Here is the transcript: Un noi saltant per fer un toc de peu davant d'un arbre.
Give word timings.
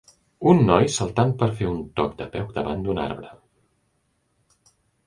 Un 0.51 0.63
noi 0.69 0.87
saltant 0.95 1.35
per 1.43 1.49
fer 1.61 1.69
un 1.73 1.77
toc 2.01 2.17
de 2.23 2.29
peu 2.37 2.51
davant 2.59 2.83
d'un 2.89 3.05
arbre. 3.07 3.39